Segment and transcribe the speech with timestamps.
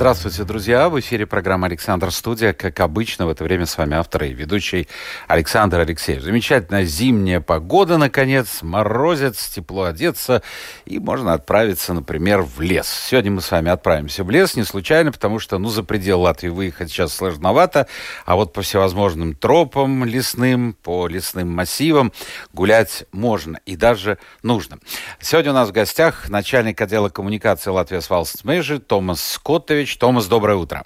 [0.00, 0.88] Здравствуйте, друзья!
[0.88, 2.54] В эфире программа «Александр Студия».
[2.54, 4.88] Как обычно, в это время с вами автор и ведущий
[5.28, 6.22] Александр Алексеев.
[6.22, 10.42] Замечательная зимняя погода, наконец, морозец, тепло одеться,
[10.86, 12.88] и можно отправиться, например, в лес.
[12.88, 16.48] Сегодня мы с вами отправимся в лес не случайно, потому что, ну, за пределы Латвии
[16.48, 17.86] выехать сейчас сложновато,
[18.24, 22.10] а вот по всевозможным тропам лесным, по лесным массивам
[22.54, 24.78] гулять можно и даже нужно.
[25.20, 29.89] Сегодня у нас в гостях начальник отдела коммуникации Латвии Свалстмейжи Томас Скоттович.
[29.90, 29.98] Иванович.
[29.98, 30.84] Томас, доброе утро.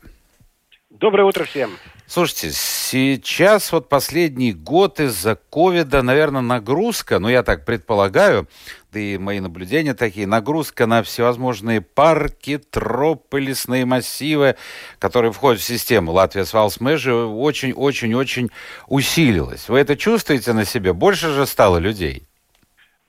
[0.90, 1.70] Доброе утро всем.
[2.06, 8.46] Слушайте, сейчас вот последний год из-за ковида, наверное, нагрузка, ну я так предполагаю,
[8.92, 14.56] да и мои наблюдения такие, нагрузка на всевозможные парки, тропы, лесные массивы,
[14.98, 18.51] которые входят в систему Латвия Свалсмэжи, очень-очень-очень
[18.86, 19.68] усилилась.
[19.68, 20.92] Вы это чувствуете на себе?
[20.92, 22.29] Больше же стало людей?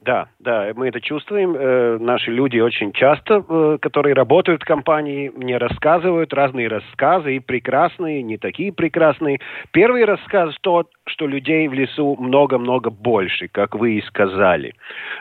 [0.06, 1.56] Да, да, мы это чувствуем.
[1.58, 7.40] Э, наши люди очень часто, э, которые работают в компании, мне рассказывают разные рассказы, и
[7.40, 9.40] прекрасные, и не такие прекрасные.
[9.72, 14.76] Первый рассказ тот, что людей в лесу много-много больше, как вы и сказали.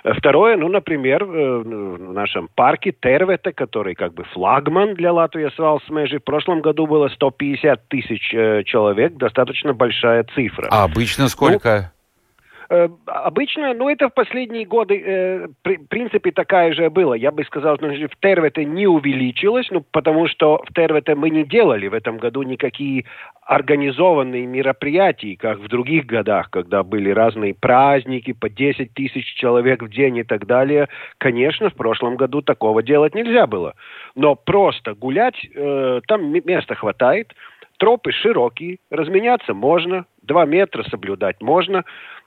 [0.05, 6.19] Э, второе, ну, например, в нашем парке Тервета, который как бы флагман для Латвии Свалсмежи,
[6.19, 8.29] в прошлом году было 150 тысяч
[8.67, 10.69] человек, достаточно большая цифра.
[10.71, 11.93] А обычно сколько?
[11.94, 11.94] Ну,
[13.07, 17.15] обычно, ну, это в последние годы, э, при, в принципе, такая же было.
[17.15, 21.45] Я бы сказал, что в Тервете не увеличилось, ну, потому что в Тервете мы не
[21.45, 23.05] делали в этом году никакие
[23.43, 29.89] организованные мероприятия, как в других годах, когда были разные праздники, по 10 тысяч человек в
[29.91, 30.89] день и так далее.
[31.19, 33.75] Конечно, в прошлом году такого делать нельзя было.
[34.15, 37.35] Но просто гулять, э, там места хватает,
[37.79, 41.85] тропы широкие, разменяться можно, два метра соблюдать можно.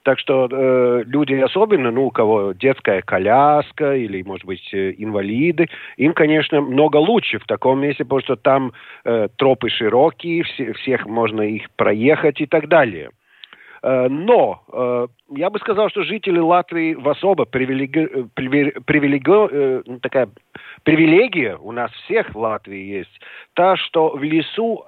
[0.07, 5.67] Так что э, люди особенно, ну, у кого детская коляска или, может быть, э, инвалиды,
[5.97, 8.71] им, конечно, много лучше в таком месте, потому что там
[9.03, 13.09] э, тропы широкие, все, всех можно их проехать и так далее.
[13.83, 18.29] Э, но э, я бы сказал, что жители Латвии в особо привилеги...
[18.33, 19.89] Привилеги...
[19.89, 20.29] Ну, такая
[20.83, 23.19] привилегия у нас всех в Латвии есть,
[23.55, 24.85] та, что в лесу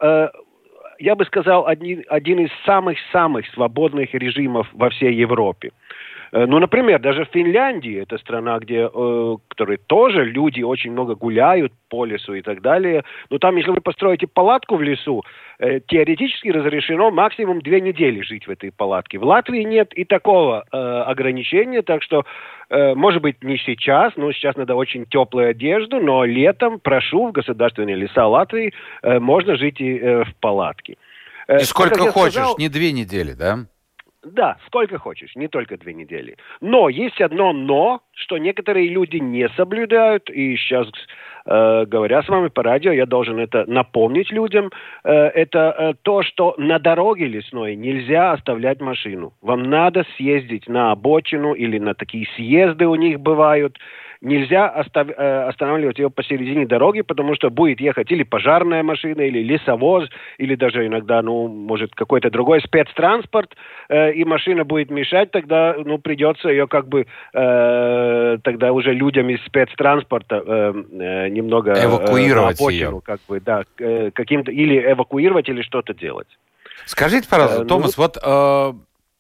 [1.00, 5.72] я бы сказал, один, один из самых-самых свободных режимов во всей Европе.
[6.32, 11.16] Э, ну, например, даже в Финляндии, это страна, где, э, которые тоже люди очень много
[11.16, 13.04] гуляют по лесу и так далее.
[13.30, 15.24] Но там, если вы построите палатку в лесу,
[15.60, 19.18] э, теоретически разрешено максимум две недели жить в этой палатке.
[19.18, 22.26] В Латвии нет и такого э, ограничения, так что,
[22.70, 27.32] э, может быть, не сейчас, но сейчас надо очень теплую одежду, но летом, прошу, в
[27.32, 30.98] государственные леса Латвии э, можно жить и э, в палатке.
[31.48, 33.66] И сколько хочешь, сказал, не две недели, да?
[34.24, 36.36] Да, сколько хочешь, не только две недели.
[36.60, 40.88] Но есть одно но, что некоторые люди не соблюдают, и сейчас,
[41.46, 44.72] э, говоря с вами по радио, я должен это напомнить людям,
[45.06, 49.32] э, это э, то, что на дороге лесной нельзя оставлять машину.
[49.42, 53.78] Вам надо съездить на обочину или на такие съезды у них бывают,
[54.22, 59.40] нельзя остав, э, останавливать ее посередине дороги, потому что будет ехать или пожарная машина, или
[59.40, 63.56] лесовоз, или даже иногда, ну, может, какой-то другой спецтранспорт,
[63.88, 69.30] э, и машина будет мешать, тогда, ну, придется ее как бы э, тогда уже людям
[69.30, 74.92] из спецтранспорта э, э, немного э, эвакуировать э, ее, как бы, да, э, каким-то или
[74.92, 76.28] эвакуировать или что-то делать.
[76.86, 78.74] Скажите, пожалуйста, э, Томас, ну, вот э,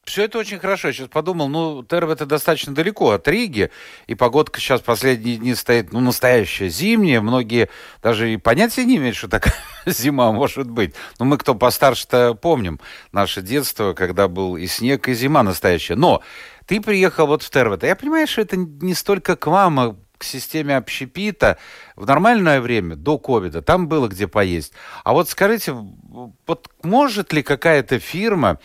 [0.10, 0.90] все это очень хорошо.
[0.90, 3.70] Я сейчас подумал, ну, Терв это достаточно далеко от Риги,
[4.08, 7.22] и погодка сейчас последние дни стоит, ну, настоящая зимняя.
[7.22, 7.70] Многие
[8.02, 9.54] даже и понятия не имеют, что такая
[9.86, 10.96] зима может быть.
[11.20, 12.80] Но мы, кто постарше-то, помним
[13.12, 15.96] наше детство, когда был и снег, и зима настоящая.
[15.96, 16.24] Но
[16.66, 17.84] ты приехал вот в Тервет.
[17.84, 21.58] Я понимаю, что это не столько к вам, а к системе общепита
[21.96, 24.74] в нормальное время, до ковида, там было где поесть.
[25.06, 28.60] А вот скажите, вот может ли какая-то фирма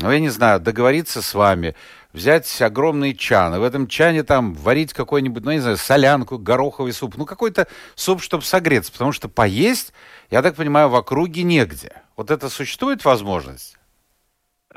[0.00, 1.74] ну, я не знаю, договориться с вами,
[2.12, 6.92] взять огромный чан, и в этом чане там варить какой-нибудь, ну, не знаю, солянку, гороховый
[6.92, 9.92] суп, ну, какой-то суп, чтобы согреться, потому что поесть,
[10.30, 11.92] я так понимаю, в округе негде.
[12.16, 13.79] Вот это существует возможность?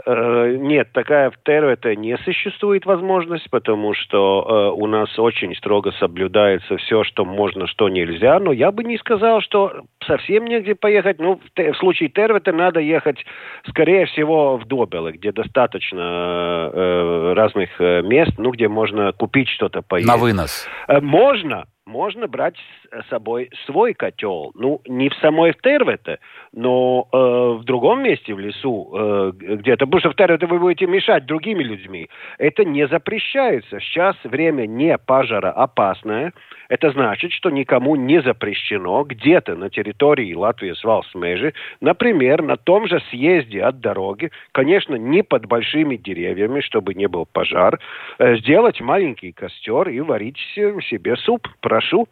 [0.05, 5.91] Э, нет, такая в ТРВТ не существует возможность, потому что э, у нас очень строго
[5.99, 8.39] соблюдается все, что можно, что нельзя.
[8.39, 11.19] Но я бы не сказал, что совсем негде поехать.
[11.19, 13.23] Ну, в, в случае ТРВТ надо ехать,
[13.69, 19.83] скорее всего, в Добелы, где достаточно э, разных э, мест, ну, где можно купить что-то
[19.83, 20.07] поесть.
[20.07, 20.67] На вынос.
[20.87, 22.55] Э, можно, можно брать
[22.91, 24.51] с собой свой котел.
[24.55, 26.17] Ну, не в самой Тервете,
[26.53, 29.85] но э, в другом месте в лесу э, где-то.
[29.85, 32.09] Потому что в Тервете вы будете мешать другими людьми.
[32.37, 33.79] Это не запрещается.
[33.79, 36.33] Сейчас время не пожароопасное.
[36.69, 42.87] Это значит, что никому не запрещено где-то на территории Латвии с Валсмежи, например, на том
[42.87, 47.79] же съезде от дороги, конечно, не под большими деревьями, чтобы не был пожар,
[48.19, 51.47] э, сделать маленький костер и варить себе суп.
[51.61, 52.07] Прошу.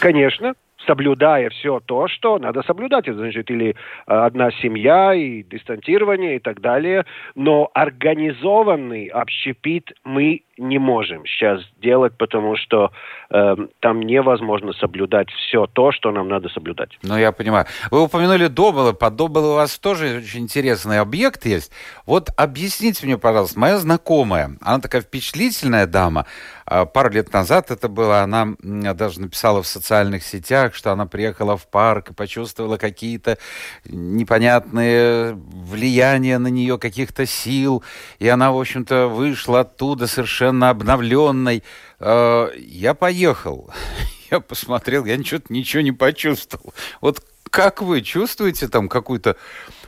[0.00, 0.54] Конечно,
[0.86, 3.08] соблюдая все то, что надо соблюдать.
[3.08, 3.74] Это значит, или э,
[4.06, 7.04] одна семья, и дистанцирование, и так далее.
[7.34, 12.92] Но организованный общепит мы не можем сейчас делать, потому что
[13.30, 16.98] э, там невозможно соблюдать все то, что нам надо соблюдать.
[17.02, 17.66] Ну, я понимаю.
[17.90, 18.94] Вы упомянули Добылы.
[18.94, 21.72] Под Добылы у вас тоже очень интересный объект есть.
[22.06, 26.26] Вот объясните мне, пожалуйста, моя знакомая, она такая впечатлительная дама,
[26.66, 31.56] а, пару лет назад это было, она даже написала в социальных сетях, что она приехала
[31.56, 33.38] в парк и почувствовала какие-то
[33.84, 37.82] непонятные влияния на нее каких-то сил,
[38.18, 41.62] и она, в общем-то, вышла оттуда совершенно обновленной.
[42.00, 43.70] А, я поехал,
[44.30, 46.74] я посмотрел, я ничего, ничего не почувствовал.
[47.00, 49.36] Вот как вы чувствуете там какое-то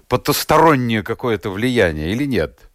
[0.09, 2.66] потустороннее какое-то влияние или нет?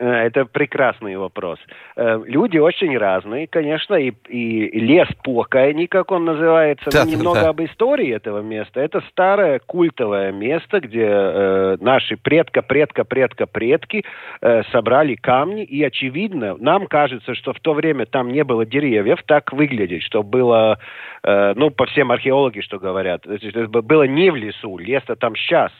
[0.00, 1.58] Э, это прекрасный вопрос.
[1.94, 7.42] Э, люди очень разные, конечно, и, и лес Покайни, как он называется, да, ну, немного
[7.42, 7.48] да.
[7.50, 8.80] об истории этого места.
[8.80, 14.04] Это старое культовое место, где э, наши предка-предка-предка-предки
[14.40, 19.22] э, собрали камни, и очевидно, нам кажется, что в то время там не было деревьев,
[19.26, 20.78] так выглядит, что было,
[21.22, 25.72] э, ну, по всем археологи, что говорят, было не в лесу, лес-то там сейчас.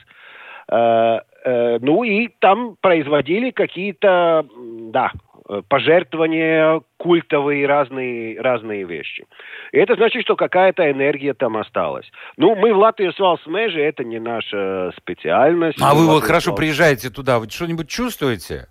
[1.43, 4.45] Э, Э, ну и там производили какие-то,
[4.91, 5.11] да,
[5.67, 9.25] пожертвования, культовые разные, разные вещи.
[9.73, 12.09] И это значит, что какая-то энергия там осталась.
[12.37, 15.77] Ну, мы в Латвию с Межи, это не наша специальность.
[15.81, 18.67] А вы вот хорошо приезжаете туда, вы что-нибудь чувствуете?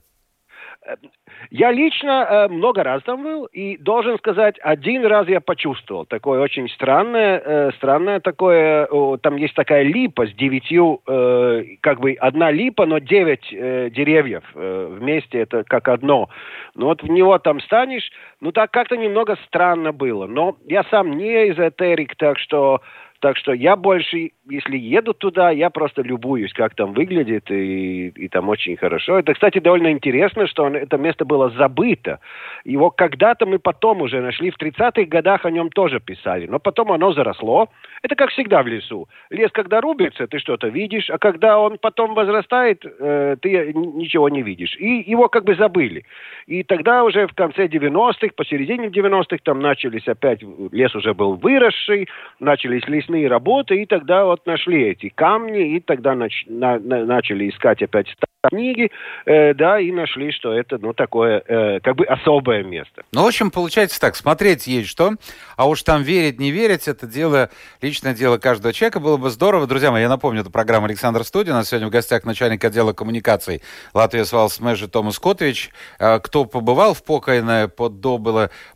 [1.51, 6.41] Я лично э, много раз там был, и должен сказать, один раз я почувствовал такое
[6.41, 12.13] очень странное, э, странное такое, э, там есть такая липа с девятью, э, как бы
[12.13, 16.29] одна липа, но девять э, деревьев э, вместе, это как одно.
[16.75, 18.11] Ну вот в него там станешь,
[18.41, 20.27] ну так как-то немного странно было.
[20.27, 22.81] Но я сам не эзотерик, так что
[23.21, 28.29] так что я больше, если еду туда, я просто любуюсь, как там выглядит, и, и
[28.29, 29.19] там очень хорошо.
[29.19, 32.21] Это, кстати, довольно интересно, что он, это место было забыто.
[32.65, 36.93] Его когда-то мы потом уже нашли, в 30-х годах о нем тоже писали, но потом
[36.93, 37.69] оно заросло.
[38.03, 39.07] Это как всегда в лесу.
[39.29, 44.43] Лес, когда рубится, ты что-то видишь, а когда он потом возрастает, э, ты ничего не
[44.43, 44.75] видишь.
[44.79, 46.05] И его как бы забыли.
[46.47, 50.41] И тогда уже в конце 90-х, посередине 90-х, там начались опять,
[50.73, 52.09] лес уже был выросший,
[52.39, 57.05] начались лес лесные работы, и тогда вот нашли эти камни, и тогда нач, на, на,
[57.05, 58.07] начали искать опять
[58.49, 58.91] книги,
[59.27, 63.03] э, да, и нашли, что это, ну, такое, э, как бы особое место.
[63.13, 65.13] Ну, в общем, получается так, смотреть есть что,
[65.57, 67.51] а уж там верить, не верить, это дело,
[67.83, 69.67] личное дело каждого человека, было бы здорово.
[69.67, 72.93] Друзья мои, я напомню, это программа Александр Студия, у нас сегодня в гостях начальник отдела
[72.93, 73.63] коммуникаций
[73.93, 75.71] Латвии Свалс Мэжи Томас Котович.
[75.99, 78.01] Э, кто побывал в Покойное под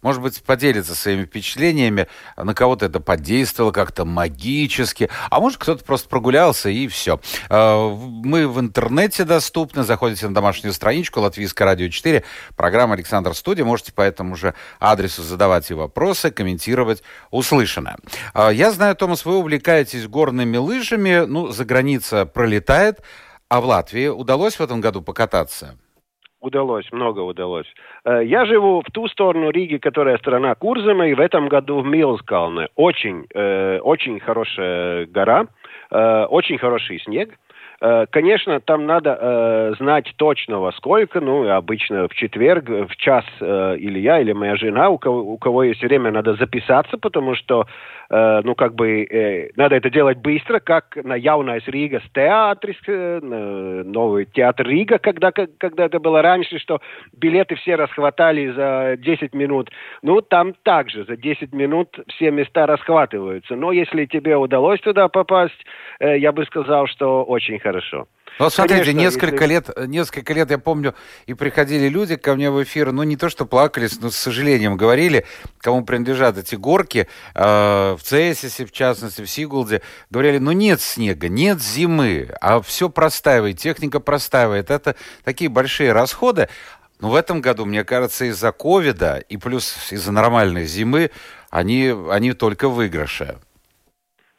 [0.02, 6.08] может быть, поделится своими впечатлениями, на кого-то это подействовало как-то магически, а может, кто-то просто
[6.08, 7.20] прогулялся и все.
[7.50, 9.84] Э, мы в интернете доступны.
[9.84, 12.24] Заходите на домашнюю страничку Латвийское радио 4,
[12.56, 13.64] программа Александр Студия.
[13.64, 17.98] Можете по этому же адресу задавать и вопросы, комментировать услышанное.
[18.32, 21.26] А, я знаю, Томас, вы увлекаетесь горными лыжами.
[21.26, 23.00] Ну, за граница пролетает.
[23.50, 25.76] А в Латвии удалось в этом году покататься?
[26.44, 27.66] Удалось, много удалось.
[28.04, 31.86] Э, я живу в ту сторону Риги, которая страна Курзема, и в этом году в
[31.86, 32.68] Милскалне.
[32.76, 35.46] Очень, э, очень хорошая гора,
[35.90, 37.30] э, очень хороший снег.
[38.10, 43.76] Конечно, там надо э, знать точно во сколько, ну, обычно в четверг, в час э,
[43.78, 47.66] или я, или моя жена, у кого, у кого есть время, надо записаться, потому что,
[48.14, 53.20] э, ну, как бы, э, надо это делать быстро, как на с театрис, э,
[53.84, 56.80] новый театр Рига, когда, когда это было раньше, что
[57.12, 59.70] билеты все расхватали за 10 минут.
[60.02, 63.56] Ну, там также за 10 минут все места расхватываются.
[63.56, 65.64] Но если тебе удалось туда попасть,
[65.98, 68.06] э, я бы сказал, что очень хорошо.
[68.38, 69.46] Ну, вот смотрите, Конечно, несколько, если...
[69.46, 70.94] лет, несколько лет, я помню,
[71.26, 74.76] и приходили люди ко мне в эфир, ну, не то, что плакались, но с сожалением
[74.76, 75.24] говорили,
[75.58, 81.28] кому принадлежат эти горки, э, в Цесисе, в частности, в Сигулде, говорили, ну, нет снега,
[81.28, 84.70] нет зимы, а все простаивает, техника простаивает.
[84.70, 86.48] Это такие большие расходы.
[87.00, 91.10] Но в этом году, мне кажется, из-за ковида и плюс из-за нормальной зимы
[91.50, 93.38] они, они только выигрыши.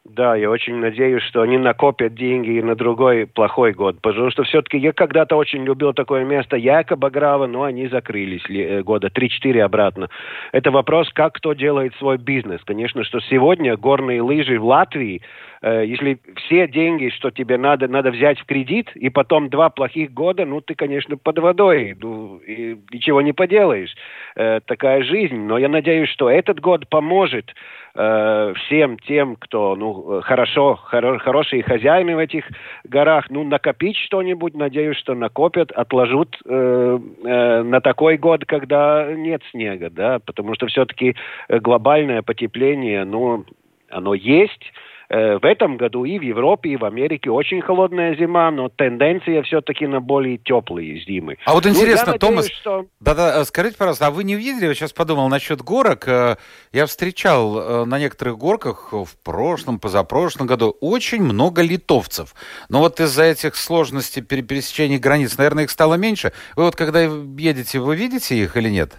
[0.08, 4.44] Да, я очень надеюсь, что они накопят деньги и на другой плохой год, потому что
[4.44, 10.08] все-таки я когда-то очень любил такое место Якобаграва, но они закрылись э, года 3-4 обратно.
[10.52, 12.60] Это вопрос, как кто делает свой бизнес.
[12.64, 15.22] Конечно, что сегодня горные лыжи в Латвии
[15.62, 20.44] если все деньги, что тебе надо, надо взять в кредит, и потом два плохих года,
[20.44, 23.94] ну, ты, конечно, под водой, ну, и ничего не поделаешь.
[24.36, 25.36] Э, такая жизнь.
[25.36, 27.54] Но я надеюсь, что этот год поможет
[27.94, 32.44] э, всем тем, кто, ну, хорошо, хоро, хорошие хозяины в этих
[32.84, 39.42] горах, ну, накопить что-нибудь, надеюсь, что накопят, отложут э, э, на такой год, когда нет
[39.50, 41.16] снега, да, потому что все-таки
[41.48, 43.44] глобальное потепление, ну,
[43.88, 48.50] оно есть, Э, в этом году и в Европе, и в Америке очень холодная зима,
[48.50, 51.36] но тенденция все-таки на более теплые зимы.
[51.44, 52.86] А вот ну, интересно, ну, Томас, что...
[53.00, 56.36] да-да, скажите, пожалуйста, а вы не видели, я сейчас подумал насчет горок, э,
[56.72, 62.34] я встречал э, на некоторых горках в прошлом, позапрошлом году очень много литовцев.
[62.68, 66.32] Но вот из-за этих сложностей пересечения границ, наверное, их стало меньше.
[66.56, 68.96] Вы вот когда едете, вы видите их или нет?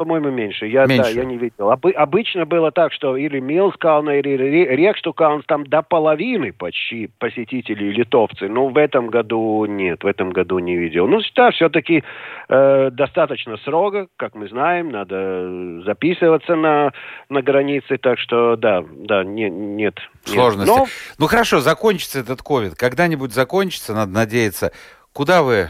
[0.00, 0.66] По-моему, меньше.
[0.66, 1.14] Я, меньше.
[1.14, 1.70] Да, я не видел.
[1.70, 4.30] Обы- обычно было так, что или Милскална, или
[4.74, 8.48] Рекштукалн, там до половины почти посетителей литовцы.
[8.48, 11.06] Но в этом году нет, в этом году не видел.
[11.06, 12.02] Ну, да, все-таки
[12.48, 16.94] э, достаточно срока, как мы знаем, надо записываться на,
[17.28, 19.98] на границе, так что да, да, не, нет.
[20.24, 20.78] Сложности.
[20.78, 20.86] Но...
[21.18, 22.74] Ну хорошо, закончится этот ковид.
[22.74, 24.72] Когда-нибудь закончится, надо надеяться.
[25.12, 25.68] Куда вы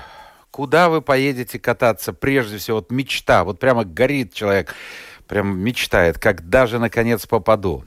[0.61, 2.13] Куда вы поедете кататься?
[2.13, 3.45] Прежде всего, вот мечта.
[3.45, 4.75] Вот прямо горит человек,
[5.27, 7.87] прям мечтает, как даже наконец попаду.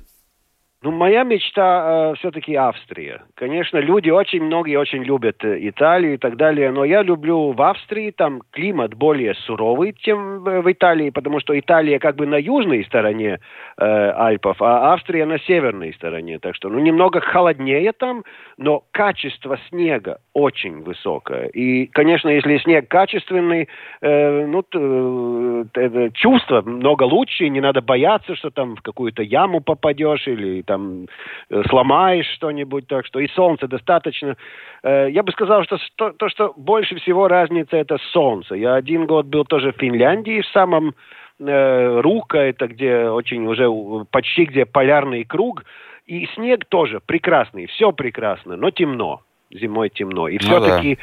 [0.83, 3.23] Ну, моя мечта э, все-таки Австрия.
[3.35, 7.61] Конечно, люди очень многие очень любят э, Италию и так далее, но я люблю в
[7.61, 12.83] Австрии, там климат более суровый, чем в Италии, потому что Италия как бы на южной
[12.83, 13.39] стороне
[13.77, 16.39] э, Альпов, а Австрия на северной стороне.
[16.39, 18.25] Так что, ну, немного холоднее там,
[18.57, 21.45] но качество снега очень высокое.
[21.47, 23.69] И, конечно, если снег качественный,
[24.01, 30.27] э, ну, э, чувство много лучше, не надо бояться, что там в какую-то яму попадешь
[30.27, 34.35] или там э, сломаешь что-нибудь, так что и солнце достаточно.
[34.83, 38.55] Э, я бы сказал, что то, то, что больше всего разница, это солнце.
[38.55, 40.95] Я один год был тоже в Финляндии, в самом
[41.39, 43.67] э, Рука, это где очень уже
[44.11, 45.65] почти где полярный круг,
[46.05, 50.27] и снег тоже прекрасный, все прекрасно, но темно, зимой темно.
[50.27, 51.01] И ну, все-таки да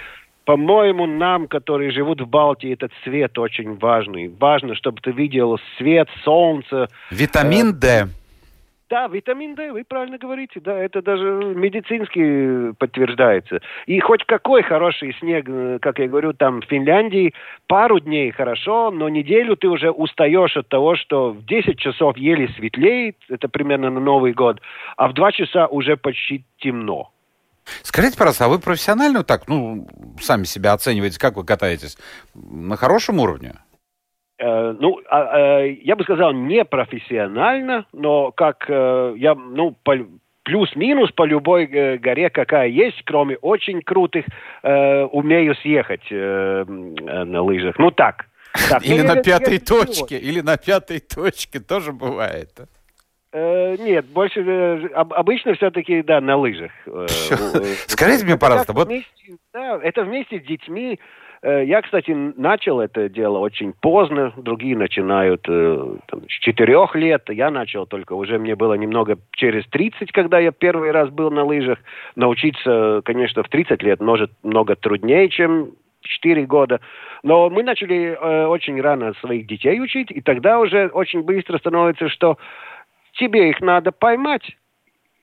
[0.51, 4.27] по-моему, нам, которые живут в Балтии, этот свет очень важный.
[4.27, 6.89] Важно, чтобы ты видел свет, солнце.
[7.13, 8.09] Витамин D.
[8.91, 13.61] Да, витамин D, вы правильно говорите, да, это даже медицински подтверждается.
[13.87, 17.33] И хоть какой хороший снег, э, как я говорю, там в Финляндии,
[17.69, 22.49] пару дней хорошо, но неделю ты уже устаешь от того, что в 10 часов еле
[22.57, 24.61] светлеет, это примерно на Новый год,
[24.97, 27.13] а в 2 часа уже почти темно.
[27.83, 29.87] Скажите, пожалуйста, а вы профессионально так, ну,
[30.21, 31.97] сами себя оцениваете, как вы катаетесь?
[32.35, 33.53] На хорошем уровне?
[34.41, 39.77] Э, ну, а, э, я бы сказал, не профессионально, но как э, я, ну,
[40.45, 41.67] плюс-минус по любой
[41.99, 44.25] горе, какая есть, кроме очень крутых,
[44.63, 47.79] умею съехать на лыжах.
[47.79, 48.25] Ну так.
[48.69, 48.85] так.
[48.85, 52.49] Или ну, на пятой точке, или на пятой точке тоже бывает.
[53.33, 56.73] Э, нет, больше обычно все-таки да на лыжах.
[57.87, 58.91] Скажите мне, пожалуйста, вот.
[59.53, 60.99] Да, это вместе с детьми.
[61.43, 67.25] Э, я, кстати, начал это дело очень поздно, другие начинают э, там, с четырех лет,
[67.31, 71.45] я начал только уже, мне было немного через 30, когда я первый раз был на
[71.45, 71.79] лыжах.
[72.15, 76.81] Научиться, конечно, в 30 лет может много труднее, чем 4 года.
[77.23, 82.11] Но мы начали э, очень рано своих детей учить, и тогда уже очень быстро становится,
[82.11, 82.37] что
[83.15, 84.57] тебе их надо поймать,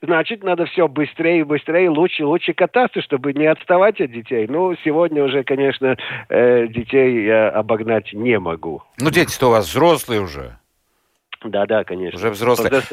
[0.01, 4.47] значит, надо все быстрее и быстрее, лучше и лучше кататься, чтобы не отставать от детей.
[4.47, 5.97] Ну, сегодня уже, конечно,
[6.29, 8.83] э, детей я обогнать не могу.
[8.99, 10.57] Ну, дети-то у вас взрослые уже.
[11.43, 12.17] Да, да, конечно.
[12.17, 12.83] Уже взрослые.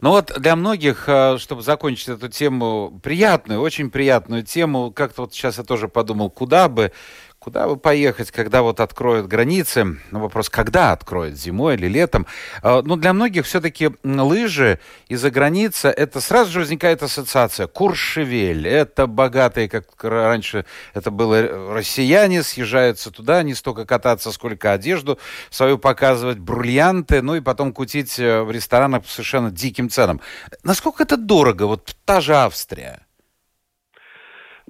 [0.00, 5.34] Ну вот для многих, э, чтобы закончить эту тему, приятную, очень приятную тему, как-то вот
[5.34, 6.92] сейчас я тоже подумал, куда бы,
[7.40, 9.96] Куда бы поехать, когда вот откроют границы?
[10.10, 12.26] Ну, вопрос, когда откроют, зимой или летом?
[12.62, 14.78] А, ну, для многих все-таки лыжи
[15.08, 17.66] из-за границы, это сразу же возникает ассоциация.
[17.66, 25.18] Куршевель, это богатые, как раньше это было, россияне съезжаются туда, не столько кататься, сколько одежду
[25.48, 30.20] свою показывать, бриллианты, ну и потом кутить э, в ресторанах по совершенно диким ценам.
[30.62, 31.62] Насколько это дорого?
[31.62, 33.06] Вот та же Австрия.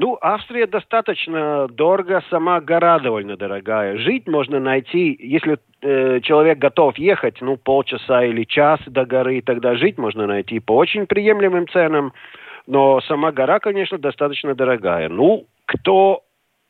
[0.02, 3.98] Ну, Австрия достаточно дорого, сама гора довольно дорогая.
[3.98, 9.76] Жить можно найти, если э, человек готов ехать, ну, полчаса или час до горы, тогда
[9.76, 12.14] жить можно найти по очень приемлемым ценам.
[12.66, 15.10] Но сама гора, конечно, достаточно дорогая.
[15.10, 16.22] Ну, кто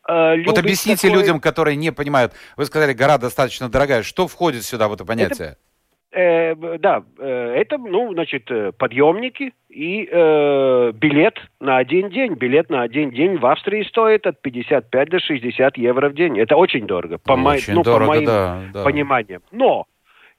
[0.09, 1.21] э, Вот объясните такой...
[1.21, 2.33] людям, которые не понимают.
[2.57, 4.03] Вы сказали, гора достаточно дорогая.
[4.03, 5.51] Что входит сюда в это понятие?
[5.51, 5.70] Это
[6.13, 12.35] Э, да, э, это, ну, значит, э, подъемники и э, билет на один день.
[12.35, 16.39] Билет на один день в Австрии стоит от 55 до 60 евро в день.
[16.39, 18.85] Это очень дорого, по, очень ну, дорого, по моим да, да.
[18.85, 19.43] пониманиям.
[19.53, 19.87] Но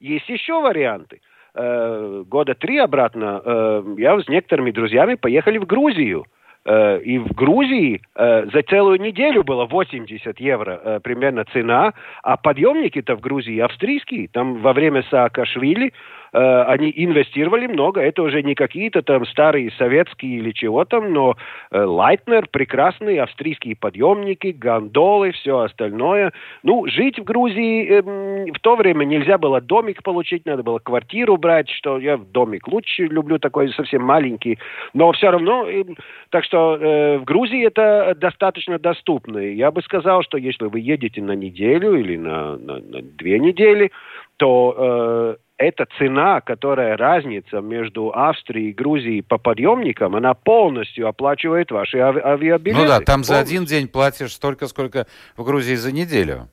[0.02, 1.22] есть еще варианты.
[1.54, 6.26] Э, года три обратно э, я с некоторыми друзьями поехали в Грузию.
[6.26, 12.38] Э, и в Грузии э, за целую неделю было 80 евро э, примерно цена, а
[12.38, 14.28] подъемники-то в Грузии австрийские.
[14.28, 15.94] Там во время Саакашвили
[16.34, 21.36] Э, они инвестировали много, это уже не какие-то там старые советские или чего там, но
[21.72, 26.32] э, Лайтнер, прекрасные австрийские подъемники, гондолы, все остальное.
[26.64, 31.36] Ну, жить в Грузии э, в то время нельзя было домик получить, надо было квартиру
[31.36, 34.58] брать, что я домик лучше люблю, такой совсем маленький,
[34.94, 35.84] но все равно, э,
[36.30, 39.38] так что э, в Грузии это достаточно доступно.
[39.38, 43.92] Я бы сказал, что если вы едете на неделю или на, на, на две недели,
[44.38, 51.72] то э, эта цена, которая разница между Австрией и Грузией по подъемникам, она полностью оплачивает
[51.72, 52.82] ваши ави авиабилеты.
[52.82, 53.36] Ну да, там полностью.
[53.36, 56.50] за один день платишь столько, сколько в Грузии за неделю.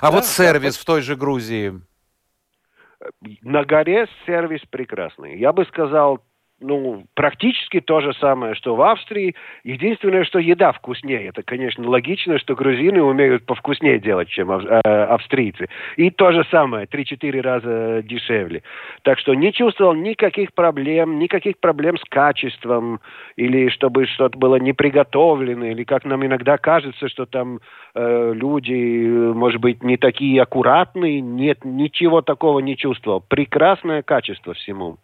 [0.00, 1.74] А да, вот сервис да, в той же Грузии?
[3.42, 5.38] На горе сервис прекрасный.
[5.38, 6.22] Я бы сказал,
[6.60, 9.34] ну, практически то же самое, что в Австрии.
[9.64, 11.28] Единственное, что еда вкуснее.
[11.28, 15.68] Это, конечно, логично, что грузины умеют повкуснее делать, чем э, австрийцы.
[15.96, 18.62] И то же самое, 3-4 раза дешевле.
[19.02, 23.00] Так что не чувствовал никаких проблем, никаких проблем с качеством,
[23.36, 27.60] или чтобы что-то было не приготовлено, или как нам иногда кажется, что там
[27.94, 31.20] э, люди, может быть, не такие аккуратные.
[31.20, 33.20] Нет, ничего такого не чувствовал.
[33.20, 34.98] Прекрасное качество всему.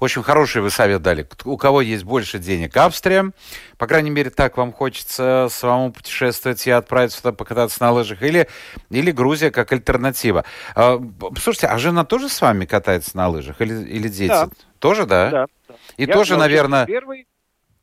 [0.00, 1.26] Общем, хороший вы совет дали.
[1.44, 2.76] У кого есть больше денег?
[2.76, 3.32] Австрия.
[3.78, 8.22] По крайней мере, так вам хочется самому путешествовать и отправиться туда покататься на лыжах.
[8.22, 8.48] Или,
[8.90, 10.44] или Грузия как альтернатива.
[10.74, 11.00] А,
[11.38, 13.60] слушайте, а жена тоже с вами катается на лыжах?
[13.60, 14.28] Или, или дети?
[14.28, 14.48] Да.
[14.78, 15.30] Тоже, да?
[15.30, 15.46] Да.
[15.68, 15.74] да.
[15.96, 16.86] И Я тоже, наверное...
[16.86, 17.26] Первый.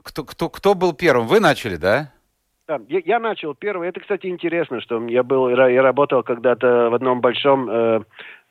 [0.03, 1.27] Кто, кто, кто был первым?
[1.27, 2.11] Вы начали, да?
[2.67, 3.89] Да, я, я начал первый.
[3.89, 8.01] Это, кстати, интересно, что я был, я работал когда-то в одном большом Э,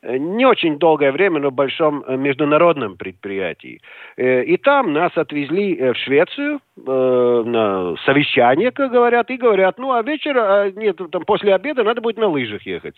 [0.02, 3.80] не очень долгое время, но большом э, международном предприятии.
[4.16, 10.02] Э, и там нас отвезли в Швецию на совещание, как говорят, и говорят, ну, а
[10.02, 12.96] вечер, нет, там после обеда надо будет на лыжах ехать.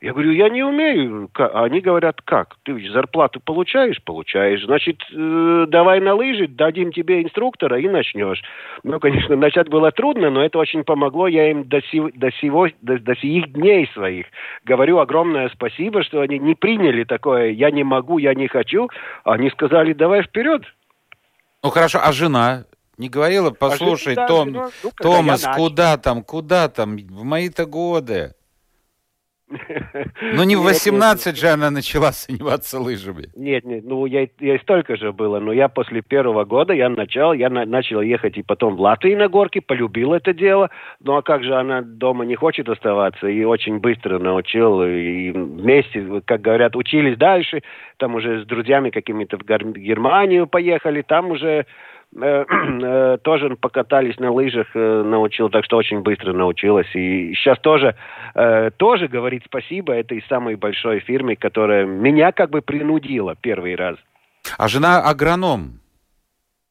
[0.00, 1.28] Я говорю, я не умею.
[1.54, 2.56] Они говорят, как?
[2.62, 4.00] Ты зарплату получаешь?
[4.04, 4.64] Получаешь.
[4.64, 8.40] Значит, э, давай на лыжи, дадим тебе инструктора и начнешь.
[8.84, 11.26] Ну, конечно, начать было трудно, но это очень помогло.
[11.26, 14.26] Я им до, сего, до, сего, до, до сих дней своих
[14.68, 18.88] говорю огромное спасибо, что они не приняли такое «я не могу, я не хочу».
[19.24, 20.62] Они сказали, давай вперед.
[21.64, 22.64] Ну, хорошо, а жена?
[22.98, 27.64] Не говорила, послушай, а жена, Том, жена, ну, Томас, куда там, куда там, в мои-то
[27.64, 28.34] годы.
[30.34, 33.28] Ну не в 18 нет, же она начала заниматься лыжами.
[33.34, 37.32] Нет, нет, ну я, я столько же было, но я после первого года я начал,
[37.32, 41.22] я на, начал ехать и потом в Латвии на горке, полюбил это дело, ну а
[41.22, 46.76] как же она дома не хочет оставаться, и очень быстро научил, и вместе, как говорят,
[46.76, 47.62] учились дальше,
[47.96, 51.66] там уже с друзьями какими-то в Германию поехали, там уже
[53.22, 56.88] тоже покатались на лыжах, э, научил, так что очень быстро научилась.
[56.94, 57.94] И сейчас тоже,
[58.76, 63.96] тоже говорит спасибо этой самой большой фирме, которая меня как бы принудила первый раз.
[64.56, 65.80] А жена агроном?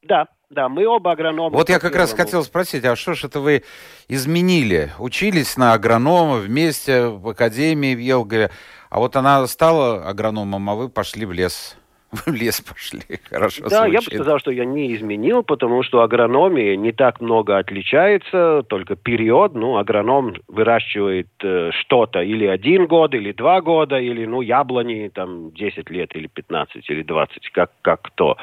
[0.04, 1.56] Да, да, мы оба агрономы.
[1.56, 3.64] Вот я как раз хотел спросить, а что ж это вы
[4.08, 4.92] изменили?
[4.98, 8.50] Учились на агронома вместе в академии в Елгове,
[8.90, 11.78] а вот она стала агрономом, а вы пошли в лес.
[12.26, 13.20] в лес пошли.
[13.30, 13.94] Хорошо Да, звучит.
[13.94, 18.96] я бы сказал, что я не изменил, потому что агрономия не так много отличается, только
[18.96, 19.56] период.
[19.56, 25.52] Ну, агроном выращивает э, что-то или один год, или два года, или, ну, яблони там
[25.52, 28.38] 10 лет, или 15, или 20, как, как кто.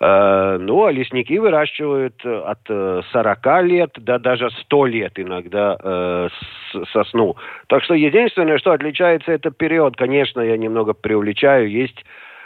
[0.00, 5.76] Э, ну, а лесники выращивают э, от э, 40 лет до даже 100 лет иногда
[5.80, 6.28] э,
[6.72, 7.36] с, сосну.
[7.68, 9.96] Так что единственное, что отличается, это период.
[9.96, 12.04] Конечно, я немного преувеличаю, есть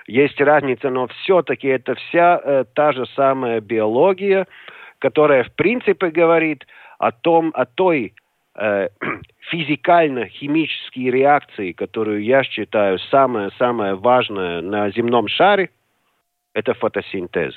[0.08, 4.46] есть разница, но все-таки это вся э, та же самая биология,
[4.98, 6.66] которая в принципе говорит
[6.98, 8.14] о том, о той
[8.56, 8.88] э,
[9.50, 15.70] физикально-химической реакции, которую я считаю самое-самое важное на земном шаре,
[16.54, 17.54] это фотосинтез.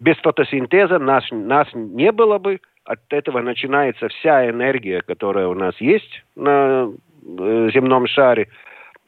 [0.00, 5.74] Без фотосинтеза нас, нас не было бы, от этого начинается вся энергия, которая у нас
[5.80, 6.92] есть на
[7.22, 8.48] э, земном шаре.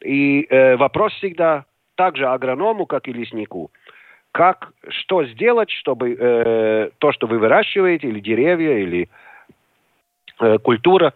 [0.03, 3.71] И э, вопрос всегда, также агроному, как и леснику,
[4.33, 9.09] как, что сделать, чтобы э, то, что вы выращиваете, или деревья, или
[10.41, 11.15] э, культура,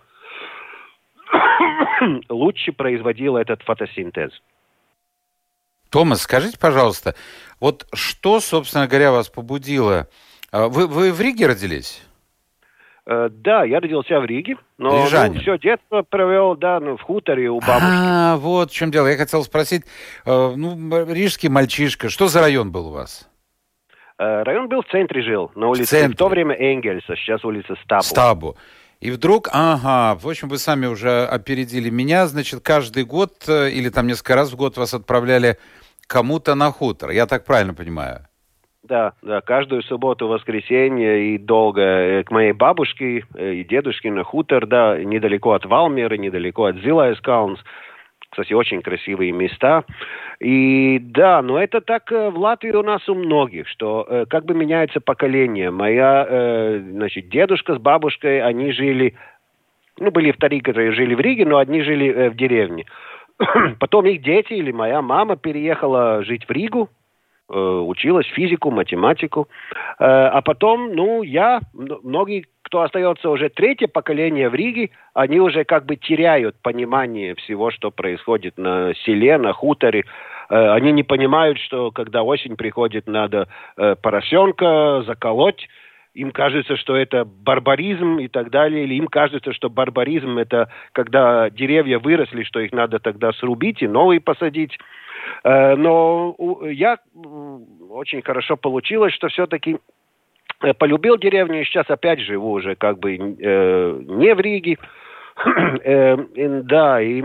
[2.29, 4.33] лучше производила этот фотосинтез.
[5.91, 7.15] Томас, скажите, пожалуйста,
[7.59, 10.09] вот что, собственно говоря, вас побудило?
[10.53, 12.03] А, вы, вы в Риге родились?
[13.07, 17.49] Э, да, я родился в Риге, но ну, все детство провел, да, ну, в хуторе
[17.49, 17.87] у бабушки.
[17.89, 19.07] А, вот в чем дело.
[19.07, 19.85] Я хотел спросить,
[20.27, 23.29] э, ну, рижский мальчишка, что за район был у вас?
[24.19, 26.15] Э, район был в центре жил, на улице, в, центре.
[26.15, 28.03] в то время Энгельса, сейчас улица Стабу.
[28.05, 28.57] Стабу.
[29.01, 34.07] И вдруг, ага, в общем, вы сами уже опередили меня, значит, каждый год или там
[34.07, 35.57] несколько раз в год вас отправляли
[36.07, 38.27] кому-то на хутор, я так правильно понимаю?
[38.83, 44.25] Да, да, каждую субботу, воскресенье и долго э, к моей бабушке э, и дедушке на
[44.25, 47.61] хутор, да, недалеко от Валмера, недалеко от Зилайскаунс.
[48.31, 49.85] Кстати, очень красивые места.
[50.41, 54.55] И да, но это так э, в Латвии у нас у многих, что как бы
[54.55, 55.71] меняется поколение.
[55.71, 59.15] Моя, значит, дедушка с бабушкой, они жили,
[59.99, 62.87] ну, были вторые, которые жили в Риге, но одни жили в деревне.
[63.79, 66.89] Потом их дети или моя мама переехала жить в Ригу,
[67.51, 69.49] училась физику, математику.
[69.99, 75.65] Э, а потом, ну, я, многие, кто остается уже третье поколение в Риге, они уже
[75.65, 80.05] как бы теряют понимание всего, что происходит на селе, на хуторе.
[80.49, 85.69] Э, они не понимают, что когда осень приходит, надо поросенка заколоть,
[86.15, 91.51] им кажется, что это барбаризм и так далее, или им кажется, что барбаризм это когда
[91.51, 94.77] деревья выросли, что их надо тогда срубить и новые посадить.
[95.45, 96.99] Э, но я
[97.91, 99.79] очень хорошо получилось, что все-таки
[100.63, 104.79] э, полюбил деревню и сейчас опять живу уже как бы э, не в Риге.
[106.65, 107.25] да, и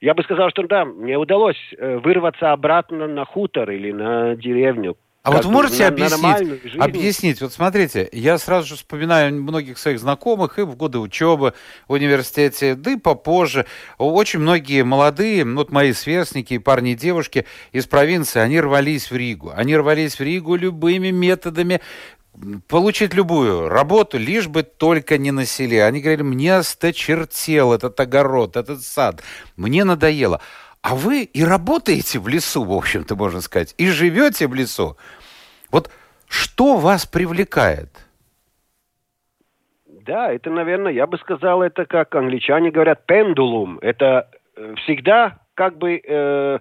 [0.00, 5.32] я бы сказал, что да, мне удалось вырваться обратно на хутор или на деревню, а
[5.32, 10.62] вот вы можете объяснить, объяснить, вот смотрите, я сразу же вспоминаю многих своих знакомых и
[10.62, 11.52] в годы учебы
[11.88, 13.66] в университете, да и попозже.
[13.98, 19.52] Очень многие молодые, вот мои сверстники, парни и девушки из провинции, они рвались в Ригу.
[19.52, 21.80] Они рвались в Ригу любыми методами,
[22.68, 25.84] получить любую работу, лишь бы только не на селе.
[25.84, 29.24] Они говорили, мне осточертел этот огород, этот сад,
[29.56, 30.40] мне надоело.
[30.86, 34.96] А вы и работаете в лесу, в общем-то, можно сказать, и живете в лесу.
[35.72, 35.90] Вот
[36.28, 37.88] что вас привлекает?
[39.84, 43.80] Да, это, наверное, я бы сказал, это как англичане говорят, пендулум.
[43.82, 46.58] Это э, всегда как бы э,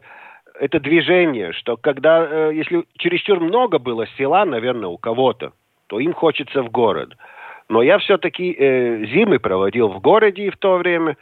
[0.59, 5.53] это движение, что когда, э, если чересчур много было села, наверное, у кого-то,
[5.85, 7.15] то им хочется в город.
[7.69, 11.15] Но я все-таки э, зимы проводил в городе в то время,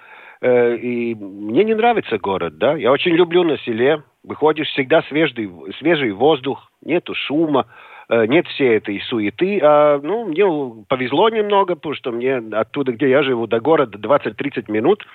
[0.46, 2.76] и мне не нравится город, да.
[2.76, 7.68] Я очень люблю на селе, выходишь всегда свежий, свежий воздух, нету шума,
[8.10, 9.60] э, нет всей этой суеты.
[9.62, 10.46] А, ну, мне
[10.88, 15.06] повезло немного, потому что мне оттуда, где я живу, до города 20-30 минут.